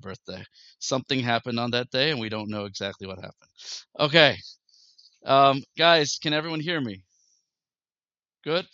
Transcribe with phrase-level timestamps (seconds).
[0.00, 0.44] birthday.
[0.78, 3.50] Something happened on that day, and we don't know exactly what happened.
[3.98, 4.36] Okay,
[5.24, 7.02] um, guys, can everyone hear me?
[8.44, 8.66] Good.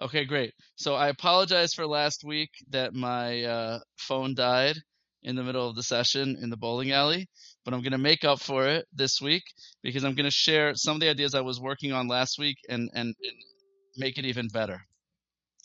[0.00, 0.54] Okay, great.
[0.76, 4.76] So I apologize for last week that my uh, phone died
[5.22, 7.28] in the middle of the session in the bowling alley,
[7.64, 9.42] but I'm going to make up for it this week
[9.82, 12.58] because I'm going to share some of the ideas I was working on last week
[12.68, 13.36] and and, and
[13.96, 14.80] make it even better.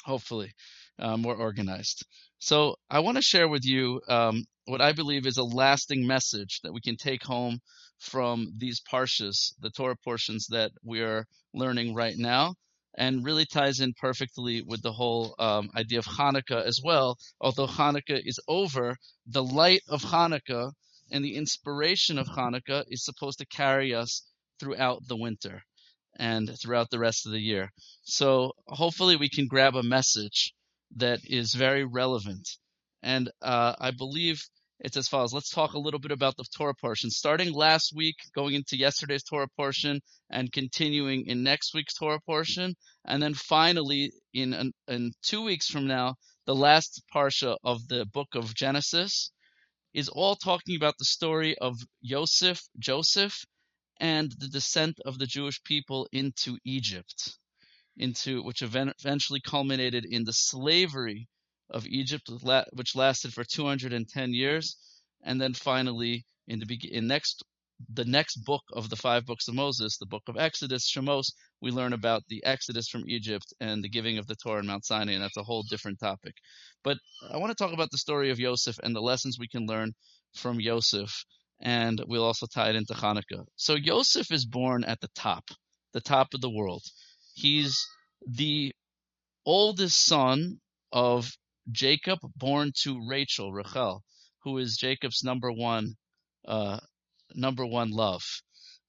[0.05, 0.51] Hopefully,
[0.99, 2.05] uh, more organized.
[2.39, 6.61] So I want to share with you um, what I believe is a lasting message
[6.63, 7.59] that we can take home
[7.99, 12.55] from these parshas, the Torah portions that we are learning right now,
[12.95, 17.17] and really ties in perfectly with the whole um, idea of Hanukkah as well.
[17.41, 18.95] Although Hanukkah is over,
[19.25, 20.71] the light of Hanukkah
[21.11, 24.23] and the inspiration of Hanukkah is supposed to carry us
[24.59, 25.63] throughout the winter
[26.17, 27.69] and throughout the rest of the year.
[28.03, 30.53] So hopefully we can grab a message
[30.95, 32.47] that is very relevant.
[33.03, 34.41] And uh, I believe
[34.79, 35.33] it's as follows.
[35.33, 37.09] Let's talk a little bit about the Torah portion.
[37.09, 42.75] Starting last week, going into yesterday's Torah portion, and continuing in next week's Torah portion,
[43.05, 48.29] and then finally in in two weeks from now, the last parsha of the book
[48.35, 49.31] of Genesis
[49.93, 53.45] is all talking about the story of Joseph, Joseph,
[53.99, 57.37] and the descent of the Jewish people into Egypt,
[57.97, 61.27] into which eventually culminated in the slavery
[61.73, 62.29] of Egypt,
[62.71, 64.77] which lasted for 210 years,
[65.23, 67.43] and then finally in the in next
[67.93, 71.71] the next book of the five books of Moses, the book of Exodus, Shemos, we
[71.71, 75.13] learn about the Exodus from Egypt and the giving of the Torah in Mount Sinai,
[75.13, 76.35] and that's a whole different topic.
[76.83, 76.97] But
[77.29, 79.93] I want to talk about the story of Yosef and the lessons we can learn
[80.35, 81.25] from Yosef,
[81.61, 83.45] and we'll also tie it into Hanukkah.
[83.55, 85.43] So Yosef is born at the top,
[85.93, 86.83] the top of the world.
[87.33, 87.85] He's
[88.27, 88.73] the
[89.45, 90.59] oldest son
[90.91, 91.31] of
[91.71, 94.03] Jacob, born to Rachel, Rachel,
[94.43, 95.95] who is Jacob's number one,
[96.45, 96.79] uh,
[97.33, 98.23] number one love.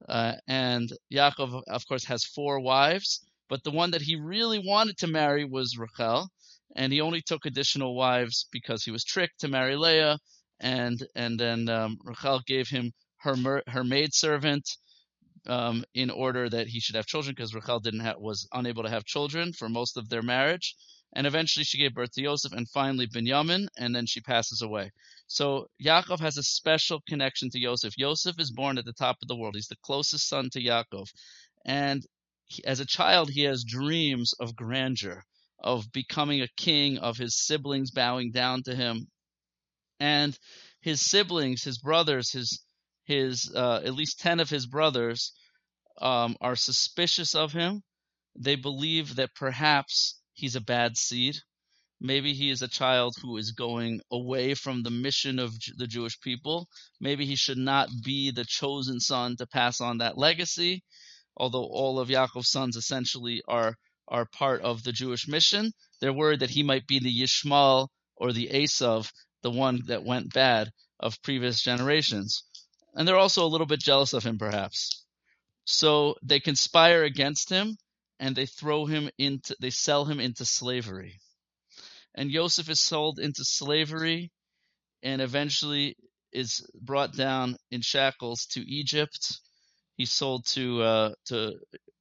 [0.09, 4.99] Uh, and Yaakov, of course, has four wives, but the one that he really wanted
[4.99, 6.29] to marry was Rachel,
[6.77, 10.19] and he only took additional wives because he was tricked to marry Leah,
[10.61, 14.69] and and then um, Rachel gave him her her maidservant
[15.47, 18.91] um, in order that he should have children because Rachel didn't have, was unable to
[18.91, 20.75] have children for most of their marriage,
[21.15, 24.91] and eventually she gave birth to Joseph and finally Binyamin, and then she passes away.
[25.27, 27.95] So Yaakov has a special connection to Joseph.
[27.97, 29.55] Joseph is born at the top of the world.
[29.55, 31.09] He's the closest son to Yaakov,
[31.65, 32.05] and
[32.47, 35.23] he, as a child he has dreams of grandeur,
[35.61, 39.09] of becoming a king, of his siblings bowing down to him,
[40.01, 40.39] and
[40.81, 42.63] his siblings, his brothers, his
[43.05, 45.33] his uh, at least ten of his brothers
[46.01, 47.83] um, are suspicious of him.
[48.37, 51.37] They believe that perhaps he's a bad seed.
[52.01, 56.21] Maybe he is a child who is going away from the mission of the Jewish
[56.21, 56.69] people.
[57.01, 60.83] Maybe he should not be the chosen son to pass on that legacy,
[61.37, 65.73] although all of Yaakov's sons essentially are are part of the Jewish mission.
[66.01, 69.11] They're worried that he might be the Yishmael or the Esav,
[69.43, 72.43] the one that went bad of previous generations.
[72.95, 75.05] And they're also a little bit jealous of him, perhaps.
[75.65, 77.79] So they conspire against him
[78.25, 81.21] and they throw him into, they sell him into slavery.
[82.15, 84.33] And Joseph is sold into slavery
[85.03, 85.95] and eventually
[86.33, 89.41] is brought down in shackles to Egypt.
[89.99, 91.53] He's sold to uh, to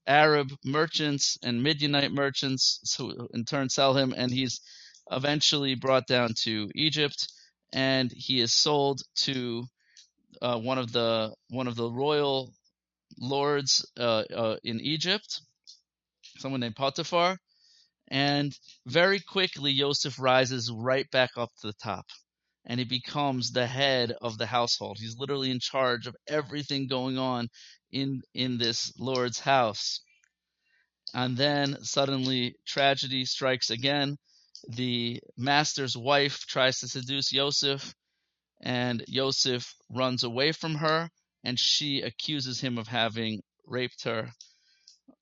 [0.08, 4.62] Arab merchants and Midianite merchants, who in turn sell him, and he's
[5.12, 7.28] eventually brought down to Egypt,
[7.74, 9.66] and he is sold to
[10.42, 12.54] uh, one of the one of the royal
[13.20, 15.42] lords uh, uh in Egypt,
[16.38, 17.38] someone named Potiphar.
[18.10, 22.06] And very quickly, Joseph rises right back up to the top
[22.66, 24.98] and he becomes the head of the household.
[25.00, 27.50] He's literally in charge of everything going on
[27.92, 30.02] in, in this Lord's house.
[31.14, 34.18] And then suddenly tragedy strikes again.
[34.70, 37.94] The master's wife tries to seduce Joseph,
[38.62, 41.10] and Joseph runs away from her,
[41.44, 44.32] and she accuses him of having raped her.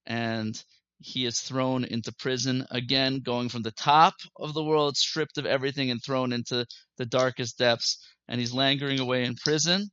[0.05, 0.63] And
[1.01, 5.45] he is thrown into prison again, going from the top of the world, stripped of
[5.45, 6.65] everything, and thrown into
[6.97, 7.97] the darkest depths.
[8.27, 9.89] And he's lingering away in prison.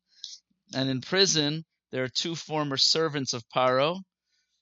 [0.75, 4.02] And in prison, there are two former servants of Paro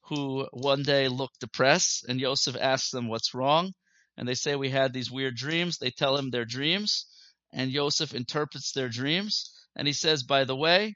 [0.05, 3.73] who one day look depressed, and Yosef asks them what's wrong.
[4.15, 5.77] And they say, We had these weird dreams.
[5.77, 7.05] They tell him their dreams,
[7.51, 9.51] and Yosef interprets their dreams.
[9.75, 10.95] And he says, By the way,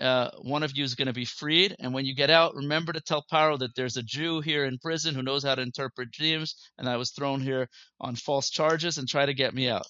[0.00, 1.76] uh, one of you is going to be freed.
[1.78, 4.78] And when you get out, remember to tell Paro that there's a Jew here in
[4.78, 7.68] prison who knows how to interpret dreams, and I was thrown here
[8.00, 9.86] on false charges and try to get me out.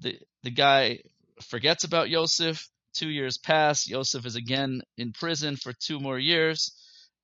[0.00, 1.00] The the guy
[1.42, 2.68] forgets about Yosef.
[2.92, 3.88] Two years pass.
[3.88, 6.72] Yosef is again in prison for two more years.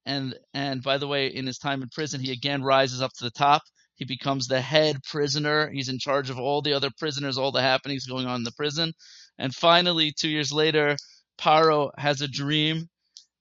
[0.07, 3.25] And and by the way, in his time in prison, he again rises up to
[3.25, 3.63] the top.
[3.97, 5.71] He becomes the head prisoner.
[5.71, 8.53] He's in charge of all the other prisoners, all the happenings going on in the
[8.53, 8.93] prison.
[9.39, 10.97] And finally, two years later,
[11.39, 12.89] Paro has a dream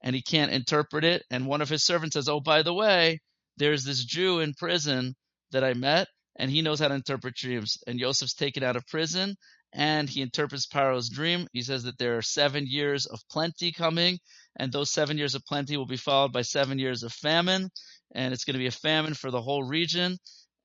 [0.02, 1.24] and he can't interpret it.
[1.32, 3.20] And one of his servants says, Oh, by the way,
[3.58, 5.16] there's this Jew in prison
[5.52, 7.78] that I met, and he knows how to interpret dreams.
[7.88, 9.36] And Yosef's taken out of prison,
[9.74, 11.48] and he interprets Paro's dream.
[11.54, 14.20] He says that there are seven years of plenty coming,
[14.58, 17.70] and those seven years of plenty will be followed by seven years of famine,
[18.14, 20.18] and it's going to be a famine for the whole region.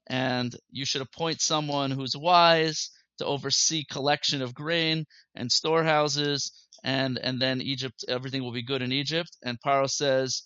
[0.09, 6.53] And you should appoint someone who's wise to oversee collection of grain and storehouses,
[6.85, 9.31] and and then Egypt, everything will be good in Egypt.
[9.43, 10.43] And Paro says,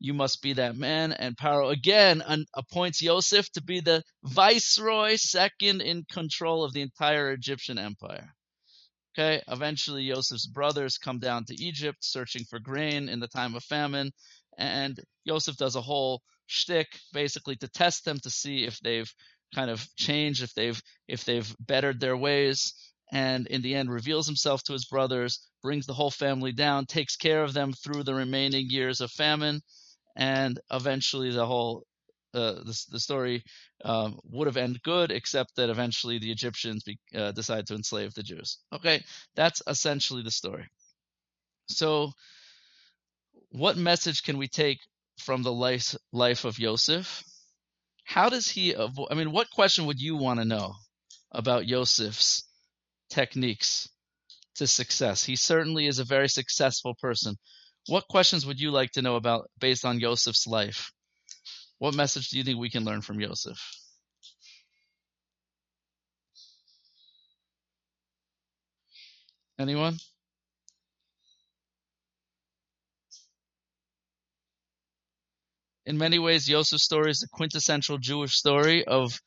[0.00, 1.12] you must be that man.
[1.12, 6.82] And Paro again un- appoints Yosef to be the viceroy, second in control of the
[6.82, 8.32] entire Egyptian empire.
[9.18, 13.64] Okay, eventually Yosef's brothers come down to Egypt searching for grain in the time of
[13.64, 14.12] famine,
[14.56, 19.12] and Yosef does a whole shtick basically to test them to see if they've
[19.54, 22.74] kind of change, if they've if they've bettered their ways,
[23.12, 27.16] and in the end reveals himself to his brothers, brings the whole family down, takes
[27.16, 29.60] care of them through the remaining years of famine,
[30.16, 31.84] and eventually the whole
[32.34, 33.42] uh, the, the story
[33.84, 38.14] um, would have ended good, except that eventually the Egyptians be, uh, decide to enslave
[38.14, 38.58] the Jews.
[38.72, 39.02] Okay,
[39.34, 40.66] that's essentially the story.
[41.68, 42.12] So,
[43.50, 44.78] what message can we take
[45.18, 47.22] from the life life of Yosef?
[48.08, 49.08] How does he avoid?
[49.10, 50.72] I mean, what question would you want to know
[51.30, 52.42] about Yosef's
[53.10, 53.86] techniques
[54.54, 55.22] to success?
[55.22, 57.36] He certainly is a very successful person.
[57.86, 60.90] What questions would you like to know about based on Yosef's life?
[61.80, 63.60] What message do you think we can learn from Yosef?
[69.58, 69.98] Anyone?
[75.88, 79.22] In many ways, Yosef's story is a quintessential Jewish story of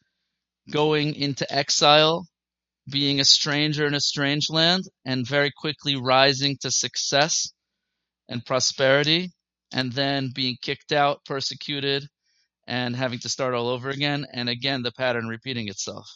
[0.69, 2.27] going into exile,
[2.87, 7.51] being a stranger in a strange land, and very quickly rising to success
[8.29, 9.31] and prosperity,
[9.73, 12.07] and then being kicked out, persecuted,
[12.67, 16.07] and having to start all over again, and again the pattern repeating itself.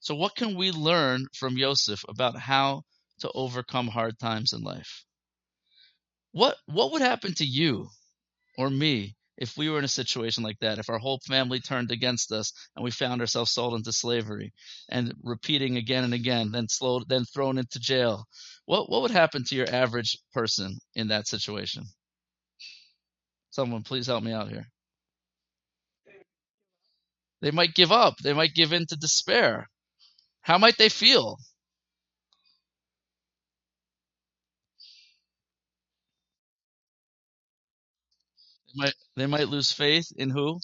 [0.00, 2.82] So, what can we learn from Yosef about how
[3.20, 5.06] to overcome hard times in life?
[6.32, 7.88] What what would happen to you
[8.58, 10.78] or me if we were in a situation like that?
[10.78, 14.52] If our whole family turned against us and we found ourselves sold into slavery
[14.90, 16.68] and repeating again and again, then
[17.08, 18.26] then thrown into jail,
[18.66, 21.84] what what would happen to your average person in that situation?
[23.50, 24.66] Someone please help me out here.
[27.42, 28.16] They might give up.
[28.18, 29.68] They might give in to despair.
[30.42, 31.38] How might they feel?
[38.68, 40.60] They might they might lose faith in who?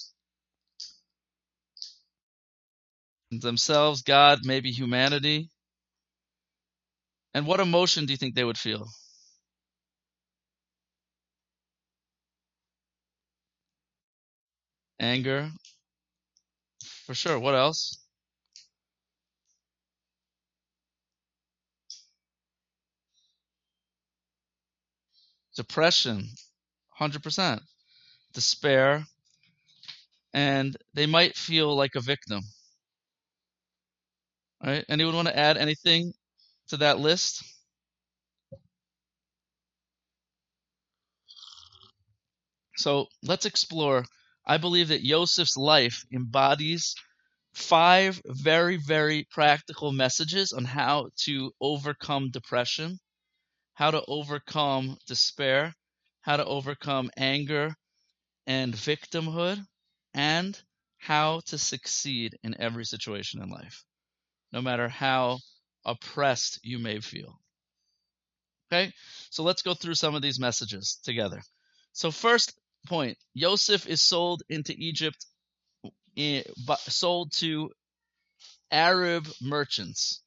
[3.31, 5.51] Themselves, God, maybe humanity.
[7.35, 8.87] And what emotion do you think they would feel?
[15.01, 15.51] Anger.
[17.07, 17.39] For sure.
[17.39, 17.99] What else?
[25.57, 26.29] Depression.
[27.01, 27.61] 100%.
[28.37, 29.07] Despair.
[30.35, 32.43] And they might feel like a victim.
[34.63, 34.85] All right?
[34.91, 36.13] Anyone want to add anything
[36.69, 37.43] to that list?
[42.77, 44.05] So let's explore.
[44.47, 46.95] I believe that Yosef's life embodies
[47.55, 52.99] five very, very practical messages on how to overcome depression,
[53.75, 55.75] how to overcome despair,
[56.21, 57.75] how to overcome anger
[58.47, 59.65] and victimhood,
[60.15, 60.61] and
[60.99, 63.85] how to succeed in every situation in life,
[64.53, 65.39] no matter how
[65.85, 67.41] oppressed you may feel.
[68.73, 68.93] Okay,
[69.31, 71.41] so let's go through some of these messages together.
[71.93, 75.25] So, first point Yosef is sold into Egypt,
[76.17, 76.43] eh,
[76.89, 77.71] sold to
[78.71, 80.23] Arab merchants.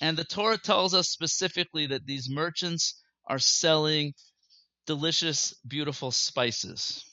[0.00, 4.14] And the Torah tells us specifically that these merchants are selling
[4.86, 7.04] delicious, beautiful spices.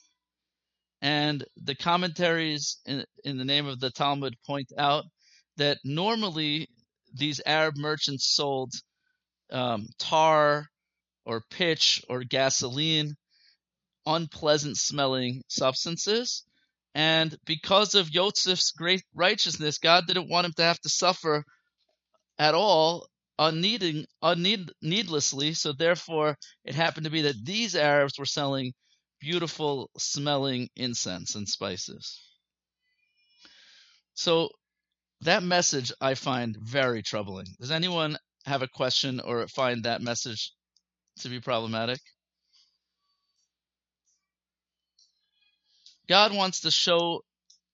[1.08, 5.06] And the commentaries in, in the name of the Talmud point out
[5.56, 6.68] that normally
[7.14, 8.74] these Arab merchants sold
[9.50, 10.66] um, tar
[11.26, 13.16] or pitch or gasoline,
[14.06, 16.44] unpleasant smelling substances.
[16.94, 21.46] And because of Yosef's great righteousness, God didn't want him to have to suffer
[22.38, 23.08] at all
[23.40, 25.54] unneeding, unneed, needlessly.
[25.54, 26.36] So therefore,
[26.66, 28.74] it happened to be that these Arabs were selling
[29.20, 32.20] beautiful smelling incense and spices.
[34.14, 34.50] So
[35.22, 37.48] that message I find very troubling.
[37.60, 40.54] Does anyone have a question or find that message
[41.20, 42.00] to be problematic?
[46.08, 47.22] God wants to show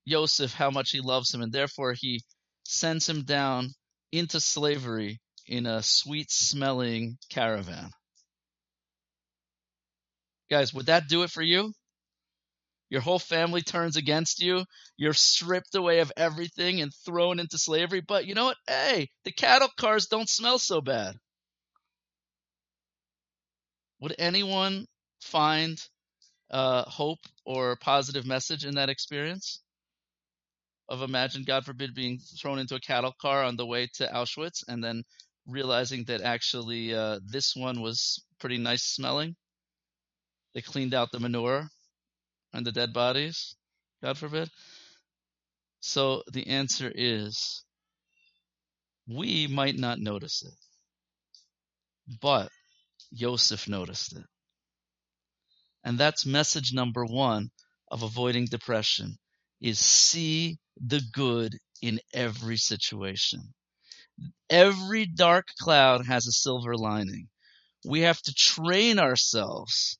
[0.07, 2.21] Joseph how much he loves him, and therefore he
[2.63, 3.69] sends him down
[4.11, 7.89] into slavery in a sweet smelling caravan.
[10.53, 11.73] Guys, would that do it for you?
[12.91, 14.65] Your whole family turns against you.
[14.97, 18.01] You're stripped away of everything and thrown into slavery.
[18.01, 18.57] But you know what?
[18.67, 21.15] Hey, the cattle cars don't smell so bad.
[23.99, 24.85] Would anyone
[25.21, 25.81] find
[26.51, 29.59] uh, hope or positive message in that experience?
[30.87, 34.63] Of imagine, God forbid, being thrown into a cattle car on the way to Auschwitz
[34.67, 35.03] and then
[35.47, 39.35] realizing that actually uh, this one was pretty nice smelling.
[40.53, 41.69] They cleaned out the manure
[42.53, 43.55] and the dead bodies,
[44.01, 44.49] God forbid.
[45.79, 47.63] So the answer is
[49.07, 50.53] we might not notice it,
[52.21, 52.49] but
[53.13, 54.25] Joseph noticed it.
[55.83, 57.49] And that's message number one
[57.91, 59.17] of avoiding depression
[59.61, 63.53] is see the good in every situation.
[64.49, 67.27] Every dark cloud has a silver lining.
[67.85, 69.97] We have to train ourselves.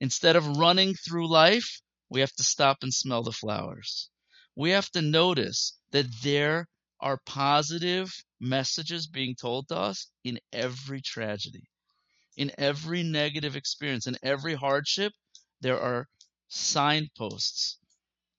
[0.00, 4.10] Instead of running through life, we have to stop and smell the flowers.
[4.56, 6.68] We have to notice that there
[7.00, 11.68] are positive messages being told to us in every tragedy,
[12.36, 15.12] in every negative experience, in every hardship.
[15.60, 16.08] There are
[16.48, 17.78] signposts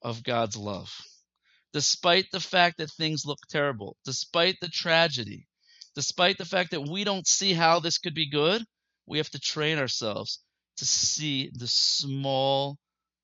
[0.02, 0.92] of God's love
[1.74, 5.48] despite the fact that things look terrible, despite the tragedy,
[5.96, 8.64] despite the fact that we don't see how this could be good,
[9.06, 10.40] we have to train ourselves
[10.82, 12.76] to see the small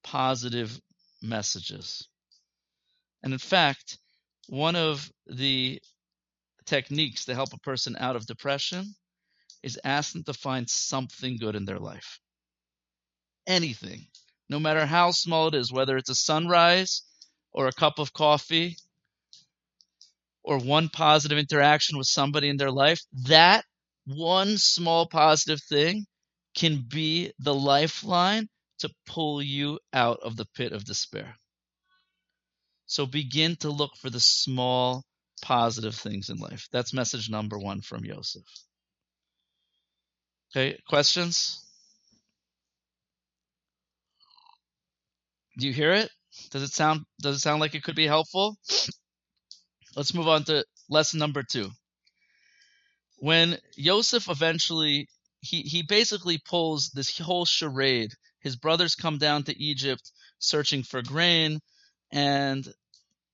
[0.03, 0.79] positive
[1.23, 2.07] messages.
[3.23, 3.97] And in fact,
[4.47, 5.81] one of the
[6.67, 8.93] techniques to help a person out of depression
[9.63, 12.19] is ask them to find something good in their life.
[13.47, 14.05] Anything,
[14.49, 17.01] no matter how small it is, whether it's a sunrise
[17.53, 18.77] or a cup of coffee
[20.43, 23.65] or one positive interaction with somebody in their life, that
[24.05, 26.05] one small positive thing
[26.57, 28.49] can be the lifeline
[28.79, 31.35] to pull you out of the pit of despair.
[32.87, 35.03] So begin to look for the small
[35.41, 36.67] positive things in life.
[36.71, 38.43] That's message number one from Joseph.
[40.51, 41.63] Okay, questions?
[45.59, 46.09] Do you hear it?
[46.51, 48.57] Does it sound does it sound like it could be helpful?
[49.95, 51.69] Let's move on to lesson number two.
[53.19, 55.07] When Yosef eventually
[55.47, 58.11] he he basically pulls this whole charade.
[58.41, 61.59] His brothers come down to Egypt searching for grain,
[62.11, 62.67] and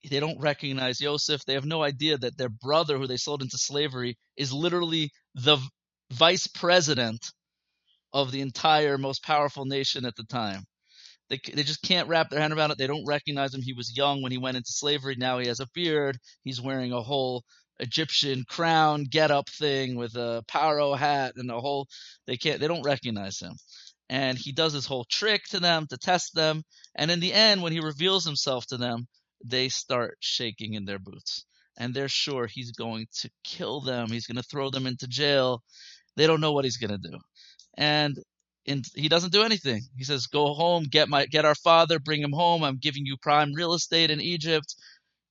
[0.09, 1.43] they don't recognize Yosef.
[1.45, 5.57] They have no idea that their brother, who they sold into slavery, is literally the
[6.11, 7.31] vice president
[8.13, 10.63] of the entire most powerful nation at the time.
[11.29, 12.77] They, they just can't wrap their hand around it.
[12.77, 13.61] They don't recognize him.
[13.61, 15.15] He was young when he went into slavery.
[15.17, 16.17] Now he has a beard.
[16.43, 17.43] He's wearing a whole
[17.83, 21.87] Egyptian crown get up thing with a paro hat and a whole
[22.27, 23.53] they can't they don't recognize him.
[24.09, 26.63] And he does this whole trick to them to test them.
[26.95, 29.07] And in the end, when he reveals himself to them,
[29.43, 31.45] they start shaking in their boots.
[31.77, 34.07] And they're sure he's going to kill them.
[34.09, 35.63] He's going to throw them into jail.
[36.15, 37.17] They don't know what he's going to do.
[37.77, 38.17] And
[38.65, 39.81] and he doesn't do anything.
[39.97, 42.63] He says, "Go home, get my get our father, bring him home.
[42.63, 44.75] I'm giving you prime real estate in Egypt.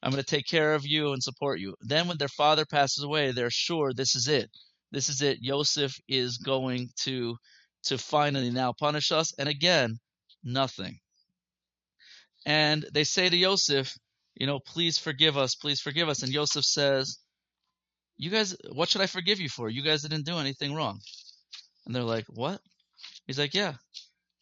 [0.03, 3.05] I'm going to take care of you and support you." Then when their father passes
[3.05, 4.51] away, they're sure this is it.
[4.91, 5.39] This is it.
[5.41, 7.37] Yosef is going to
[7.85, 9.33] to finally now punish us.
[9.39, 9.99] And again,
[10.45, 11.01] nothing.
[12.47, 13.97] And they say to Yosef,
[14.35, 16.23] you know, please forgive us, please forgive us.
[16.23, 17.19] And Yosef says,
[18.17, 19.69] You guys, what should I forgive you for?
[19.69, 21.01] You guys didn't do anything wrong.
[21.87, 22.61] And they're like, What?
[23.27, 23.75] He's like, yeah.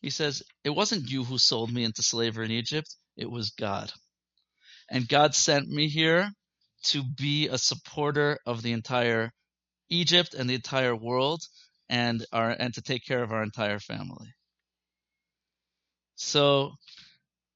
[0.00, 2.94] He says, it wasn't you who sold me into slavery in Egypt.
[3.16, 3.92] It was God.
[4.90, 6.30] And God sent me here
[6.84, 9.30] to be a supporter of the entire
[9.88, 11.40] Egypt and the entire world
[11.88, 14.32] and our, and to take care of our entire family.
[16.16, 16.72] So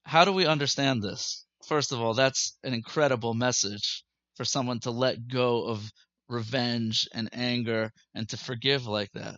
[0.05, 1.45] how do we understand this?
[1.67, 4.05] First of all, that's an incredible message
[4.37, 5.91] for someone to let go of
[6.29, 9.37] revenge and anger and to forgive like that.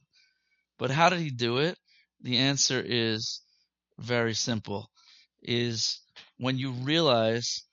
[0.79, 1.77] But how did he do it?
[2.23, 3.41] The answer is
[3.99, 4.91] very simple.
[5.43, 6.01] Is
[6.39, 7.66] when you realize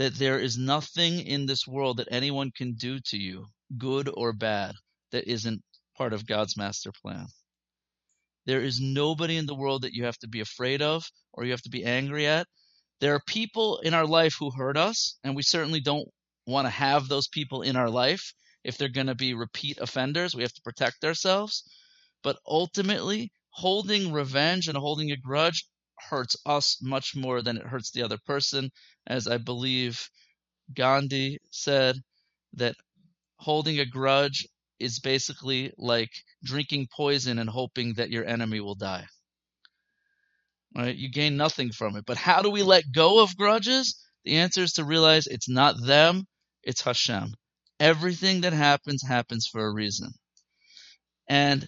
[0.00, 3.44] that there is nothing in this world that anyone can do to you
[3.76, 4.74] good or bad
[5.12, 5.60] that isn't
[5.94, 7.26] part of God's master plan.
[8.46, 11.04] There is nobody in the world that you have to be afraid of
[11.34, 12.46] or you have to be angry at.
[13.00, 16.08] There are people in our life who hurt us, and we certainly don't
[16.46, 18.32] want to have those people in our life.
[18.64, 21.62] If they're going to be repeat offenders, we have to protect ourselves.
[22.22, 25.66] But ultimately, holding revenge and holding a grudge
[26.08, 28.70] hurts us much more than it hurts the other person.
[29.06, 30.08] As I believe
[30.74, 31.96] Gandhi said,
[32.54, 32.76] that
[33.36, 34.46] holding a grudge
[34.78, 36.10] is basically like
[36.42, 39.06] drinking poison and hoping that your enemy will die.
[40.76, 40.96] Right?
[40.96, 42.04] You gain nothing from it.
[42.06, 44.00] But how do we let go of grudges?
[44.24, 46.26] The answer is to realize it's not them,
[46.62, 47.34] it's Hashem.
[47.78, 50.12] Everything that happens happens for a reason.
[51.28, 51.66] And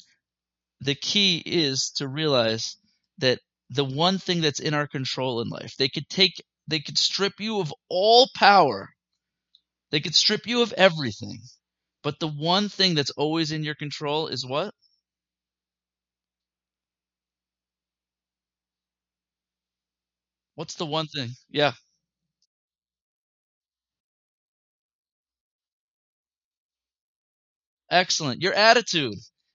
[0.80, 2.76] the key is to realize
[3.18, 3.38] that
[3.72, 7.40] the one thing that's in our control in life, they could take, they could strip
[7.40, 8.90] you of all power.
[9.90, 11.40] They could strip you of everything.
[12.02, 14.74] But the one thing that's always in your control is what?
[20.54, 21.32] What's the one thing?
[21.50, 21.74] Yeah.
[27.90, 28.42] Excellent.
[28.42, 29.14] Your attitude.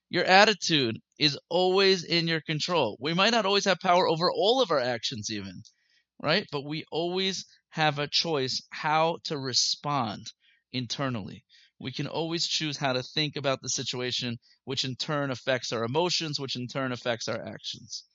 [0.09, 2.97] Your attitude is always in your control.
[2.99, 5.63] We might not always have power over all of our actions, even,
[6.21, 6.45] right?
[6.51, 10.31] But we always have a choice how to respond
[10.71, 11.43] internally.
[11.79, 15.83] We can always choose how to think about the situation, which in turn affects our
[15.83, 18.05] emotions, which in turn affects our actions.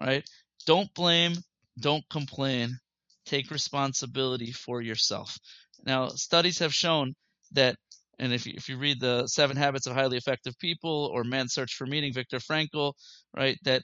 [0.00, 0.28] Right?
[0.66, 1.36] Don't blame,
[1.78, 2.78] don't complain.
[3.24, 5.38] Take responsibility for yourself.
[5.84, 7.14] Now, studies have shown
[7.52, 7.76] that
[8.18, 11.52] and if you, if you read the Seven Habits of Highly Effective People or Man's
[11.52, 12.94] Search for Meaning, Viktor Frankl,
[13.36, 13.82] right, that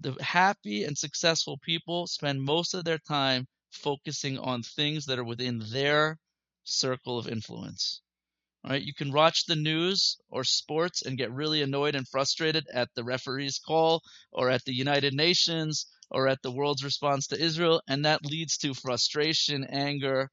[0.00, 5.24] the happy and successful people spend most of their time focusing on things that are
[5.24, 6.18] within their
[6.64, 8.00] circle of influence.
[8.66, 8.82] Right?
[8.82, 13.04] You can watch the news or sports and get really annoyed and frustrated at the
[13.04, 14.02] referee's call
[14.32, 18.56] or at the United Nations or at the world's response to Israel, and that leads
[18.58, 20.30] to frustration, anger,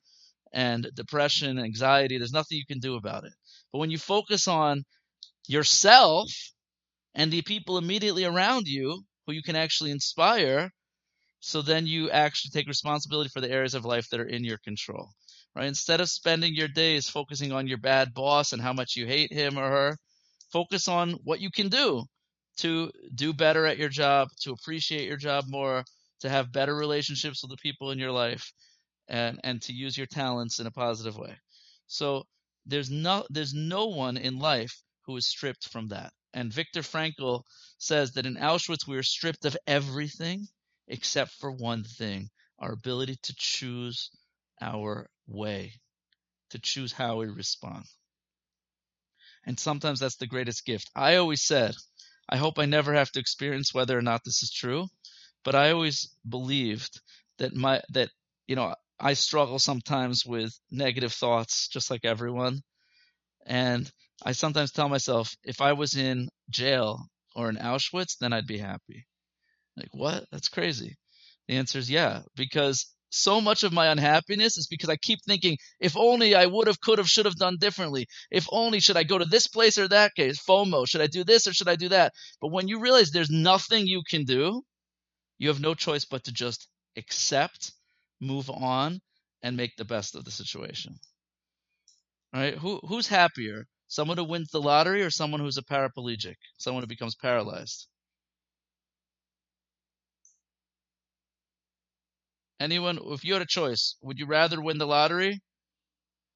[0.54, 2.18] and depression, anxiety.
[2.18, 3.34] There's nothing you can do about it.
[3.72, 4.84] But when you focus on
[5.48, 6.30] yourself
[7.16, 10.70] and the people immediately around you who you can actually inspire,
[11.40, 14.60] so then you actually take responsibility for the areas of life that are in your
[14.60, 15.10] control.
[15.56, 15.68] Right?
[15.68, 19.34] Instead of spending your days focusing on your bad boss and how much you hate
[19.34, 19.98] him or her,
[20.52, 22.04] focus on what you can do
[22.58, 25.84] to do better at your job, to appreciate your job more,
[26.22, 28.52] to have better relationships with the people in your life,
[29.12, 31.36] and and to use your talents in a positive way.
[31.88, 32.24] So
[32.66, 36.14] there's no there's no one in life who is stripped from that.
[36.34, 37.44] And Viktor Frankl
[37.78, 40.48] says that in Auschwitz we were stripped of everything
[40.88, 44.10] except for one thing, our ability to choose
[44.62, 45.74] our way,
[46.52, 47.86] to choose how we respond.
[49.46, 50.90] And sometimes that's the greatest gift.
[50.96, 51.76] I always said,
[52.30, 54.88] I hope I never have to experience whether or not this is true,
[55.44, 57.02] but I always believed
[57.40, 58.10] that my that
[58.48, 62.62] you know I struggle sometimes with negative thoughts, just like everyone.
[63.48, 63.92] And
[64.24, 68.60] I sometimes tell myself, if I was in jail or in Auschwitz, then I'd be
[68.60, 69.08] happy.
[69.76, 70.26] Like, what?
[70.32, 70.98] That's crazy.
[71.48, 75.58] The answer is yeah, because so much of my unhappiness is because I keep thinking,
[75.80, 78.06] if only I would have, could have, should have done differently.
[78.30, 80.40] If only should I go to this place or that case?
[80.48, 80.88] FOMO.
[80.88, 82.14] Should I do this or should I do that?
[82.40, 84.62] But when you realize there's nothing you can do,
[85.40, 87.74] you have no choice but to just accept
[88.22, 89.02] move on,
[89.42, 91.00] and make the best of the situation.
[92.34, 92.58] Right?
[92.58, 93.68] Who who's happier?
[93.88, 96.36] Someone who wins the lottery or someone who's a paraplegic?
[96.58, 97.88] Someone who becomes paralyzed?
[102.62, 105.42] Anyone if you had a choice, would you rather win the lottery?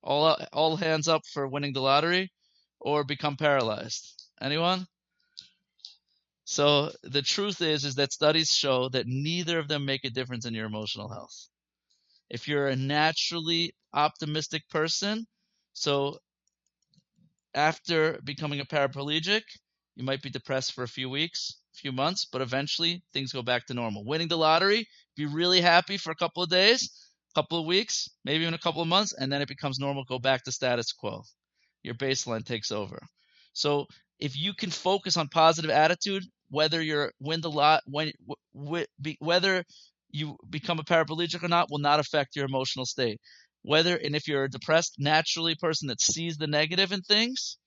[0.04, 2.32] All all hands up for winning the lottery
[2.80, 4.24] or become paralyzed?
[4.41, 4.88] Anyone?
[6.45, 10.45] So the truth is is that studies show that neither of them make a difference
[10.45, 11.50] in your emotional health
[12.30, 15.26] if you're a naturally optimistic person,
[15.74, 16.18] so
[17.54, 19.42] after becoming a paraplegic,
[19.96, 23.42] you might be depressed for a few weeks, a few months, but eventually things go
[23.42, 24.06] back to normal.
[24.06, 26.92] Winning the lottery, be really happy for a couple of days,
[27.32, 30.04] a couple of weeks, maybe even a couple of months, and then it becomes normal,
[30.04, 31.24] go back to status quo.
[31.84, 33.00] Your baseline takes over.
[33.54, 33.86] So
[34.20, 38.12] if you can focus on positive attitude, whether you're win the lot, when
[39.20, 39.64] whether
[40.15, 43.19] you become a paraplegic or not will not affect your emotional state.
[43.63, 47.58] Whether and if you're a depressed naturally person that sees the negative in things,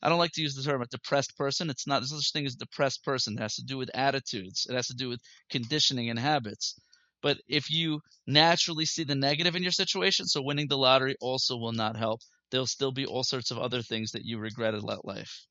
[0.00, 1.70] I don't like to use the term a depressed person.
[1.70, 3.36] It's not there's such thing as a depressed person.
[3.36, 4.66] It has to do with attitudes.
[4.70, 6.76] It has to do with conditioning and habits.
[7.20, 11.56] But if you naturally see the negative in your situation, so winning the lottery also
[11.56, 12.20] will not help.
[12.50, 15.46] there'll still be all sorts of other things that you regret about life.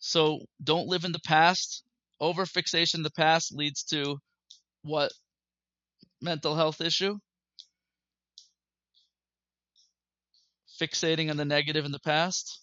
[0.00, 1.84] So don't live in the past.
[2.20, 4.18] Over fixation in the past leads to
[4.88, 5.12] what
[6.20, 7.16] mental health issue?
[10.80, 12.60] Fixating on the negative in the past?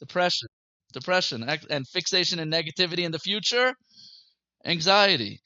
[0.00, 0.48] Depression.
[0.92, 1.44] Depression.
[1.70, 3.74] And fixation and negativity in the future?
[4.64, 5.40] Anxiety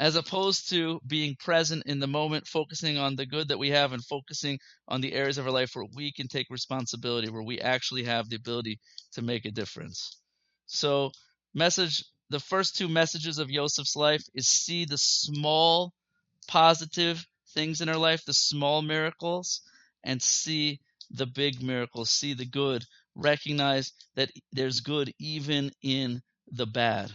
[0.00, 3.92] as opposed to being present in the moment, focusing on the good that we have
[3.92, 7.60] and focusing on the areas of our life where we can take responsibility, where we
[7.60, 8.78] actually have the ability
[9.12, 10.18] to make a difference.
[10.64, 11.10] So,
[11.54, 15.92] message the first two messages of Yosef's life is see the small
[16.48, 19.62] positive things in our life, the small miracles,
[20.04, 26.66] and see the big miracles, see the good, recognize that there's good even in the
[26.66, 27.10] bad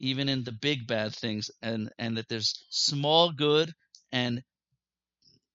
[0.00, 3.72] even in the big bad things and and that there's small good
[4.12, 4.42] and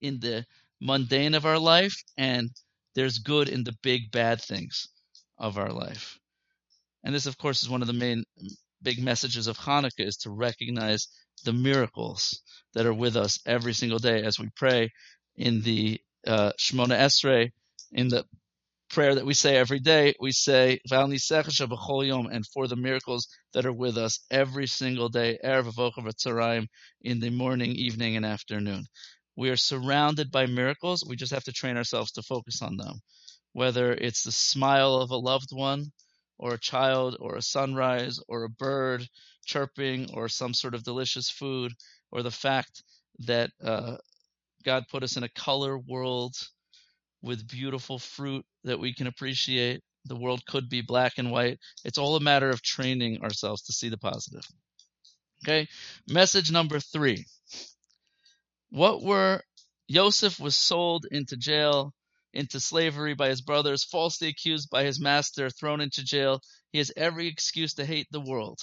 [0.01, 0.45] in the
[0.81, 2.49] mundane of our life and
[2.95, 4.89] there's good in the big bad things
[5.37, 6.19] of our life.
[7.03, 8.23] And this of course is one of the main
[8.83, 11.07] big messages of hanukkah is to recognize
[11.45, 12.41] the miracles
[12.73, 14.89] that are with us every single day as we pray
[15.35, 17.51] in the uh, Shemona Esrei,
[17.91, 18.25] in the
[18.89, 23.97] prayer that we say every day, we say, and for the miracles that are with
[23.97, 26.67] us every single day, erev
[27.01, 28.85] in the morning, evening, and afternoon.
[29.35, 31.03] We are surrounded by miracles.
[31.07, 32.99] We just have to train ourselves to focus on them.
[33.53, 35.91] Whether it's the smile of a loved one,
[36.37, 39.07] or a child, or a sunrise, or a bird
[39.45, 41.73] chirping, or some sort of delicious food,
[42.11, 42.83] or the fact
[43.19, 43.97] that uh,
[44.63, 46.35] God put us in a color world
[47.21, 49.81] with beautiful fruit that we can appreciate.
[50.05, 51.59] The world could be black and white.
[51.85, 54.45] It's all a matter of training ourselves to see the positive.
[55.43, 55.67] Okay,
[56.09, 57.25] message number three.
[58.69, 59.41] What were
[59.89, 61.93] Joseph was sold into jail,
[62.33, 66.41] into slavery by his brothers, falsely accused by his master, thrown into jail.
[66.71, 68.59] He has every excuse to hate the world.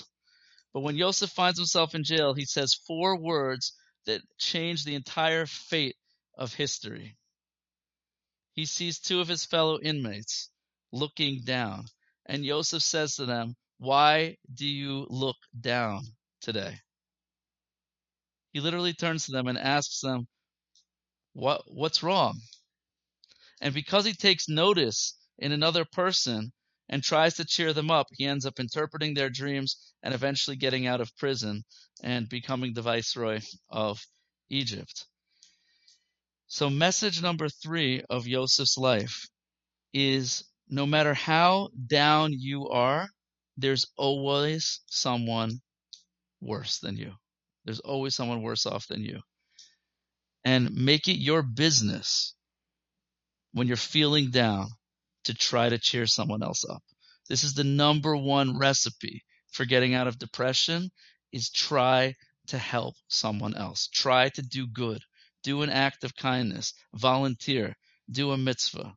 [0.74, 3.72] But when Joseph finds himself in jail, he says four words
[4.06, 5.96] that change the entire fate
[6.36, 7.16] of history
[8.54, 10.50] he sees two of his fellow inmates
[10.92, 11.86] looking down.
[12.26, 16.02] And Joseph says to them, Why do you look down
[16.40, 16.78] today?
[18.52, 20.26] He literally turns to them and asks them,
[21.32, 22.40] what, What's wrong?
[23.60, 26.52] And because he takes notice in another person
[26.88, 30.86] and tries to cheer them up, he ends up interpreting their dreams and eventually getting
[30.86, 31.64] out of prison
[32.02, 34.00] and becoming the viceroy of
[34.48, 35.06] Egypt.
[36.48, 39.28] So, message number three of Joseph's life
[39.92, 43.08] is no matter how down you are,
[43.56, 45.60] there's always someone
[46.40, 47.12] worse than you.
[47.64, 49.20] There's always someone worse off than you.
[50.44, 52.34] And make it your business
[53.52, 54.68] when you're feeling down
[55.24, 56.82] to try to cheer someone else up.
[57.28, 60.90] This is the number one recipe for getting out of depression
[61.32, 62.14] is try
[62.48, 63.88] to help someone else.
[63.88, 65.00] Try to do good
[65.42, 67.76] do an act of kindness, volunteer,
[68.10, 68.94] do a mitzvah.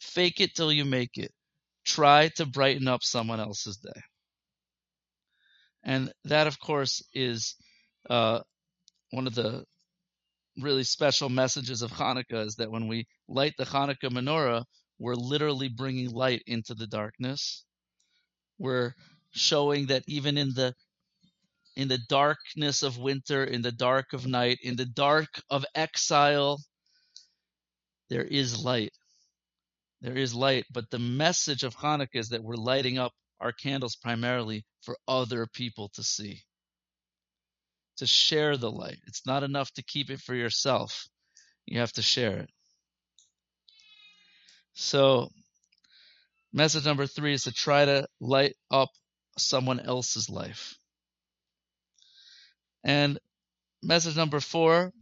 [0.00, 1.32] Fake it till you make it.
[1.84, 4.00] Try to brighten up someone else's day.
[5.84, 7.56] And that, of course, is
[8.08, 8.40] uh,
[9.10, 9.64] one of the
[10.60, 14.64] really special messages of Hanukkah is that when we light the Hanukkah menorah,
[14.98, 17.64] we're literally bringing light into the darkness.
[18.58, 18.94] We're
[19.32, 20.74] showing that even in the
[21.74, 26.58] in the darkness of winter, in the dark of night, in the dark of exile,
[28.10, 28.92] there is light.
[30.02, 33.96] There is light, but the message of Hanukkah is that we're lighting up our candles
[33.96, 36.42] primarily for other people to see,
[37.96, 38.98] to share the light.
[39.06, 41.06] It's not enough to keep it for yourself,
[41.66, 42.50] you have to share it.
[44.74, 45.28] So,
[46.52, 48.88] message number three is to try to light up
[49.38, 50.74] someone else's life.
[52.84, 53.18] And
[53.82, 54.92] message number four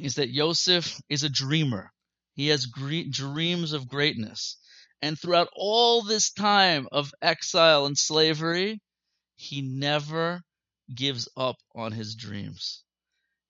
[0.00, 1.92] is that Yosef is a dreamer.
[2.34, 4.56] He has gre- dreams of greatness.
[5.00, 8.80] And throughout all this time of exile and slavery,
[9.36, 10.42] he never
[10.92, 12.82] gives up on his dreams.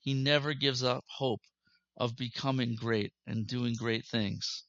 [0.00, 1.40] He never gives up hope
[1.96, 4.64] of becoming great and doing great things.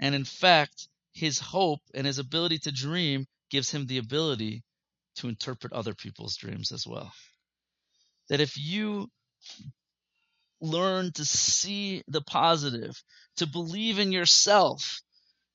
[0.00, 4.62] And in fact, his hope and his ability to dream gives him the ability
[5.16, 7.12] to interpret other people's dreams as well
[8.28, 9.10] that if you
[10.60, 13.02] learn to see the positive,
[13.36, 15.00] to believe in yourself,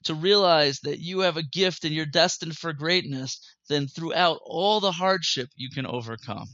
[0.06, 3.40] to realize that you have a gift and you're destined for greatness,
[3.70, 6.48] then throughout all the hardship you can overcome.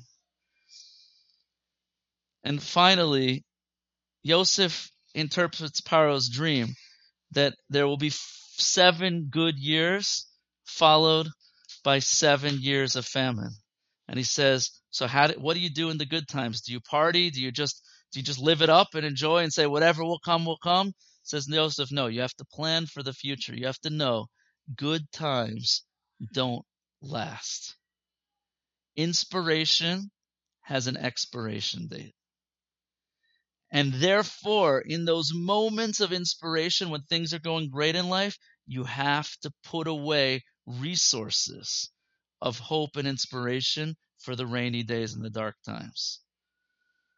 [2.43, 3.43] And finally,
[4.25, 6.75] Joseph interprets Paro's dream
[7.31, 10.27] that there will be seven good years
[10.65, 11.27] followed
[11.83, 13.51] by seven years of famine.
[14.07, 16.61] And he says, so how do, what do you do in the good times?
[16.61, 17.29] Do you party?
[17.29, 17.81] Do you just
[18.11, 20.93] do you just live it up and enjoy and say whatever will come will come?
[21.23, 23.55] Says Joseph, no, you have to plan for the future.
[23.55, 24.27] You have to know
[24.75, 25.83] good times
[26.33, 26.65] don't
[27.01, 27.75] last.
[28.95, 30.11] Inspiration
[30.61, 32.13] has an expiration date.
[33.71, 38.83] And therefore, in those moments of inspiration when things are going great in life, you
[38.83, 41.91] have to put away resources
[42.41, 46.21] of hope and inspiration for the rainy days and the dark times.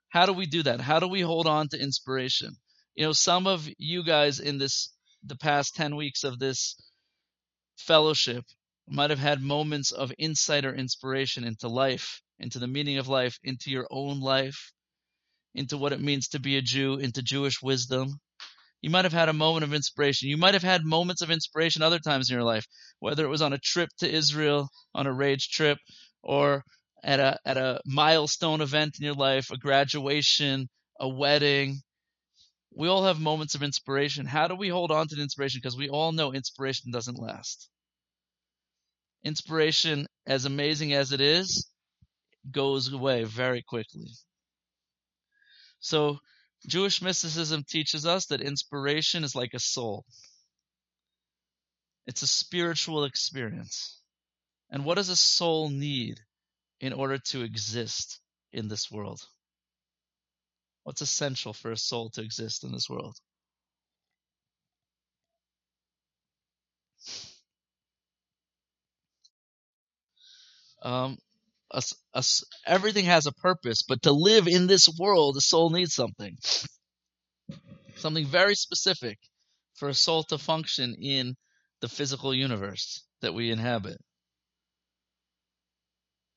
[0.09, 0.81] How do we do that?
[0.81, 2.57] How do we hold on to inspiration?
[2.95, 6.75] You know, some of you guys in this, the past 10 weeks of this
[7.77, 8.43] fellowship
[8.87, 13.39] might have had moments of insight or inspiration into life, into the meaning of life,
[13.43, 14.71] into your own life,
[15.55, 18.19] into what it means to be a Jew, into Jewish wisdom.
[18.81, 20.29] You might have had a moment of inspiration.
[20.29, 22.65] You might have had moments of inspiration other times in your life,
[22.99, 25.77] whether it was on a trip to Israel, on a rage trip,
[26.23, 26.63] or
[27.03, 30.67] at a at a milestone event in your life, a graduation,
[30.99, 31.81] a wedding.
[32.73, 34.25] We all have moments of inspiration.
[34.25, 35.59] How do we hold on to the inspiration?
[35.61, 37.69] Because we all know inspiration doesn't last.
[39.23, 41.69] Inspiration, as amazing as it is,
[42.49, 44.07] goes away very quickly.
[45.79, 46.19] So,
[46.67, 50.05] Jewish mysticism teaches us that inspiration is like a soul.
[52.07, 53.99] It's a spiritual experience.
[54.69, 56.19] And what does a soul need
[56.79, 58.19] in order to exist
[58.53, 59.21] in this world?
[60.83, 63.15] What's essential for a soul to exist in this world?
[70.83, 71.17] Um,
[71.71, 71.81] a,
[72.13, 72.23] a,
[72.65, 76.37] everything has a purpose, but to live in this world, the soul needs something.
[77.97, 79.19] Something very specific
[79.75, 81.35] for a soul to function in
[81.81, 83.97] the physical universe that we inhabit.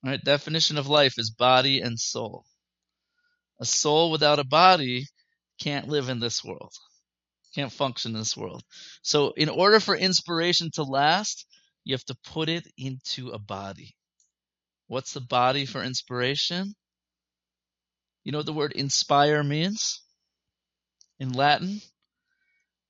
[0.05, 2.45] All right, definition of life is body and soul.
[3.65, 5.07] A soul without a body
[5.59, 6.75] can't live in this world,
[7.55, 8.63] can't function in this world.
[9.01, 11.47] So, in order for inspiration to last,
[11.83, 13.97] you have to put it into a body.
[14.87, 16.75] What's the body for inspiration?
[18.23, 20.03] You know what the word inspire means?
[21.19, 21.81] In Latin,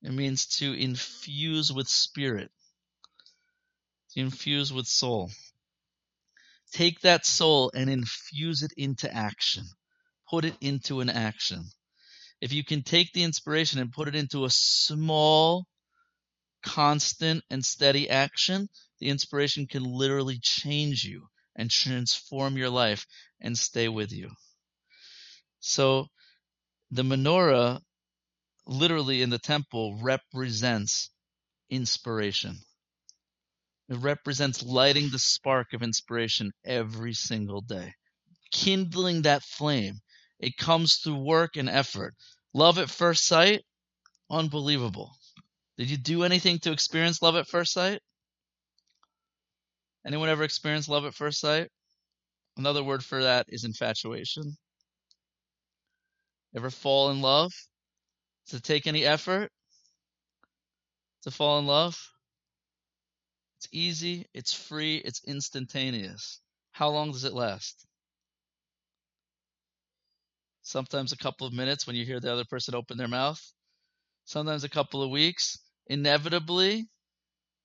[0.02, 2.50] it means to infuse with spirit,
[4.14, 5.30] to infuse with soul.
[6.72, 9.66] Take that soul and infuse it into action.
[10.30, 11.64] Put it into an action.
[12.40, 15.66] If you can take the inspiration and put it into a small,
[16.62, 18.68] constant, and steady action,
[19.00, 23.06] the inspiration can literally change you and transform your life
[23.40, 24.30] and stay with you.
[25.60, 26.08] So
[26.90, 27.80] the menorah
[28.66, 31.10] literally in the temple represents
[31.70, 32.58] inspiration.
[33.88, 37.94] It represents lighting the spark of inspiration every single day,
[38.50, 40.00] kindling that flame.
[40.44, 42.14] It comes through work and effort.
[42.52, 43.62] Love at first sight,
[44.30, 45.16] unbelievable.
[45.78, 48.02] Did you do anything to experience love at first sight?
[50.06, 51.70] Anyone ever experienced love at first sight?
[52.58, 54.54] Another word for that is infatuation.
[56.54, 57.50] Ever fall in love?
[58.46, 59.50] Does it take any effort
[61.22, 61.96] to fall in love?
[63.60, 66.42] It's easy, it's free, it's instantaneous.
[66.72, 67.86] How long does it last?
[70.64, 73.40] Sometimes a couple of minutes when you hear the other person open their mouth.
[74.24, 75.58] Sometimes a couple of weeks.
[75.88, 76.88] Inevitably,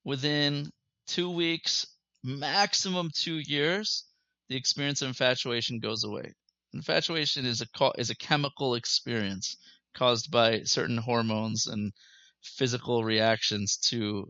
[0.03, 0.69] within
[1.07, 1.87] two weeks,
[2.23, 4.03] maximum two years,
[4.49, 6.33] the experience of infatuation goes away.
[6.73, 9.55] Infatuation is a is a chemical experience
[9.93, 11.93] caused by certain hormones and
[12.41, 14.27] physical reactions to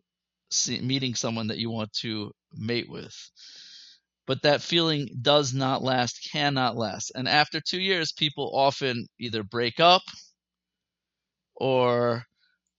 [0.51, 3.15] see, meeting someone that you want to mate with.
[4.29, 7.11] But that feeling does not last, cannot last.
[7.15, 10.03] And after two years, people often either break up
[11.55, 12.25] or,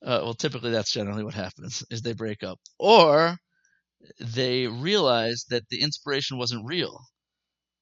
[0.00, 3.36] uh, well, typically that's generally what happens is they break up or
[4.20, 7.00] they realize that the inspiration wasn't real.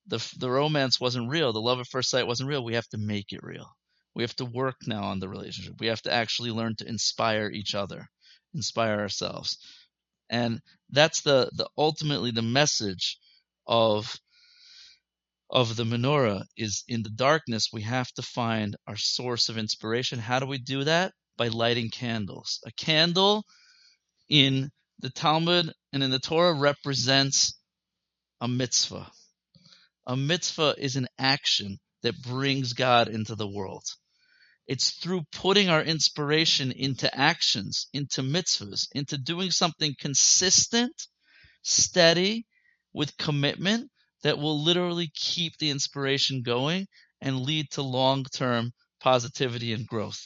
[0.07, 1.53] The, the romance wasn't real.
[1.53, 2.65] The love at first sight wasn't real.
[2.65, 3.69] We have to make it real.
[4.15, 5.75] We have to work now on the relationship.
[5.79, 8.07] We have to actually learn to inspire each other,
[8.55, 9.59] inspire ourselves.
[10.31, 13.19] And that's the, the ultimately the message
[13.69, 14.19] of
[15.51, 20.19] of the menorah is in the darkness we have to find our source of inspiration.
[20.19, 21.13] How do we do that?
[21.37, 22.61] By lighting candles.
[22.67, 23.45] A candle
[24.29, 27.59] in the Talmud and in the Torah represents
[28.41, 29.11] a mitzvah.
[30.07, 33.85] A mitzvah is an action that brings God into the world.
[34.67, 41.07] It's through putting our inspiration into actions, into mitzvahs, into doing something consistent,
[41.63, 42.47] steady,
[42.99, 43.89] with commitment
[44.25, 46.85] that will literally keep the inspiration going
[47.21, 50.19] and lead to long term positivity and growth.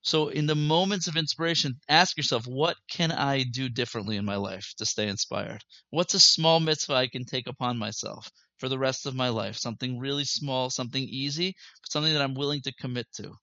[0.00, 4.36] So, in the moments of inspiration, ask yourself, what can I do differently in my
[4.36, 5.62] life to stay inspired?
[5.90, 9.58] What's a small mitzvah I can take upon myself for the rest of my life?
[9.58, 11.54] Something really small, something easy,
[11.90, 13.34] something that I'm willing to commit to.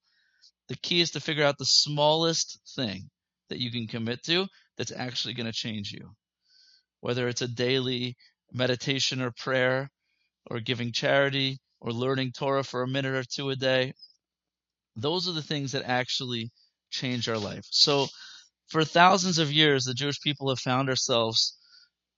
[0.66, 3.08] The key is to figure out the smallest thing
[3.50, 6.10] that you can commit to that's actually going to change you.
[7.00, 8.16] Whether it's a daily
[8.52, 9.90] meditation or prayer,
[10.50, 13.92] or giving charity, or learning Torah for a minute or two a day,
[14.96, 16.50] those are the things that actually
[16.90, 17.64] change our life.
[17.70, 18.08] So,
[18.68, 21.56] for thousands of years, the Jewish people have found ourselves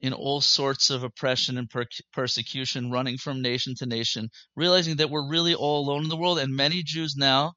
[0.00, 5.10] in all sorts of oppression and per- persecution, running from nation to nation, realizing that
[5.10, 6.38] we're really all alone in the world.
[6.38, 7.52] And many Jews now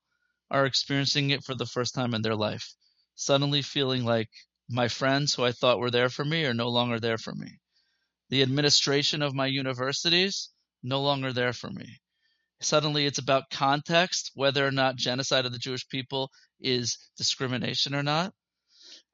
[0.51, 2.73] are experiencing it for the first time in their life,
[3.15, 4.29] suddenly feeling like
[4.69, 7.59] my friends who I thought were there for me are no longer there for me.
[8.33, 10.49] The administration of my universities
[10.81, 12.01] no longer there for me
[12.63, 18.03] suddenly it's about context, whether or not genocide of the Jewish people is discrimination or
[18.03, 18.33] not.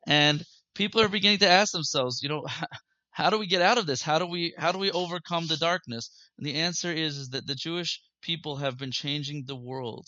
[0.07, 2.45] And people are beginning to ask themselves, you know,
[3.11, 4.01] how do we get out of this?
[4.01, 6.11] How do we how do we overcome the darkness?
[6.37, 10.07] And the answer is, is that the Jewish people have been changing the world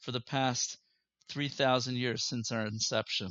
[0.00, 0.78] for the past
[1.30, 3.30] 3000 years since our inception.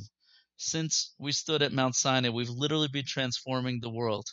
[0.56, 4.26] Since we stood at Mount Sinai, we've literally been transforming the world.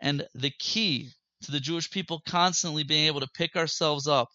[0.00, 1.10] And the key
[1.42, 4.28] to the Jewish people constantly being able to pick ourselves up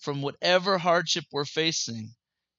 [0.00, 2.14] from whatever hardship we're facing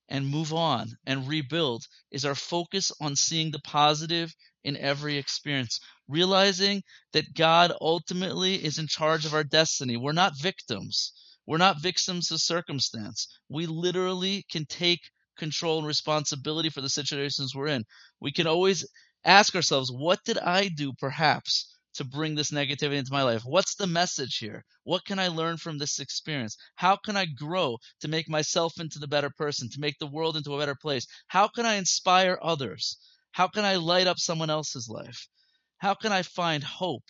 [0.09, 5.79] and move on and rebuild is our focus on seeing the positive in every experience,
[6.07, 9.95] realizing that God ultimately is in charge of our destiny.
[9.95, 11.13] We're not victims.
[11.45, 13.27] We're not victims of circumstance.
[13.47, 15.01] We literally can take
[15.37, 17.85] control and responsibility for the situations we're in.
[18.19, 18.85] We can always
[19.23, 23.41] ask ourselves, what did I do perhaps to bring this negativity into my life?
[23.43, 24.63] What's the message here?
[24.85, 26.55] What can I learn from this experience?
[26.75, 30.37] How can I grow to make myself into the better person, to make the world
[30.37, 31.05] into a better place?
[31.27, 32.97] How can I inspire others?
[33.33, 35.27] How can I light up someone else's life?
[35.79, 37.03] How can I find hope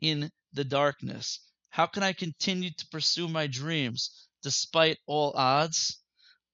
[0.00, 1.40] in the darkness?
[1.70, 5.98] How can I continue to pursue my dreams despite all odds?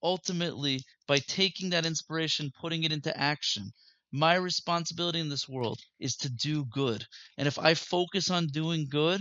[0.02, 3.70] Ultimately, by taking that inspiration, putting it into action,
[4.16, 7.04] my responsibility in this world is to do good.
[7.36, 9.20] And if I focus on doing good,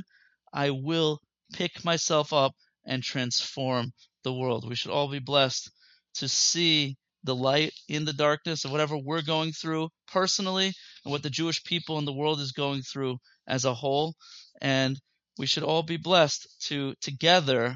[0.54, 1.20] I will
[1.54, 2.54] pick myself up
[2.86, 3.92] and transform
[4.24, 4.68] the world.
[4.68, 5.70] We should all be blessed
[6.16, 10.72] to see the light in the darkness of whatever we're going through personally
[11.04, 14.16] and what the Jewish people in the world is going through as a whole.
[14.62, 14.98] And
[15.38, 17.76] we should all be blessed to together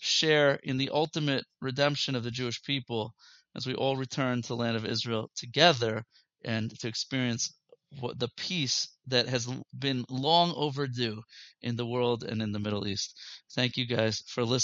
[0.00, 3.14] share in the ultimate redemption of the Jewish people
[3.56, 6.04] as we all return to the land of Israel together
[6.44, 7.52] and to experience
[8.00, 9.46] what the peace that has
[9.78, 11.22] been long overdue
[11.62, 13.14] in the world and in the Middle East.
[13.54, 14.56] Thank you guys for listening.